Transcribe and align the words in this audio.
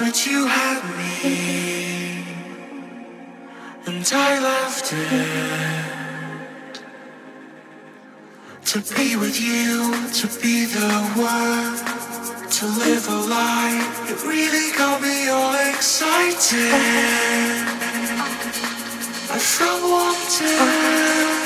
but 0.00 0.26
you 0.26 0.46
had 0.46 0.82
me, 0.98 2.24
and 3.86 4.10
I 4.14 4.38
loved 4.40 4.88
it 4.92 5.90
to 8.70 8.78
be 8.94 9.16
with 9.16 9.38
you, 9.38 9.92
to 10.20 10.26
be 10.40 10.64
the 10.64 10.90
one, 11.16 11.76
to 12.56 12.64
live 12.82 13.06
a 13.08 13.20
life 13.28 14.10
It 14.10 14.24
really 14.24 14.72
got 14.78 15.02
me 15.02 15.28
all 15.28 15.54
excited. 15.68 16.72
I 19.36 19.38
felt 19.38 19.82
wanted. 19.82 21.39